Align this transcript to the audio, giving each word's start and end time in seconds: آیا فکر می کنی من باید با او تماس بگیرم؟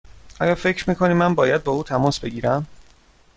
آیا 0.39 0.55
فکر 0.55 0.89
می 0.89 0.95
کنی 0.95 1.13
من 1.13 1.35
باید 1.35 1.63
با 1.63 1.71
او 1.71 1.83
تماس 1.83 2.19
بگیرم؟ 2.19 2.67